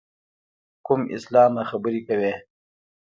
کوم 0.85 1.01
اسلامه 1.15 1.63
خبرې 1.69 2.01
کوې. 2.07 2.33